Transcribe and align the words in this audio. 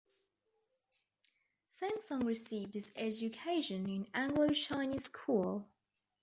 Seng 1.67 2.01
Song 2.01 2.25
received 2.25 2.73
his 2.73 2.91
education 2.95 3.87
in 3.87 4.07
Anglo-Chinese 4.15 5.03
School. 5.03 5.67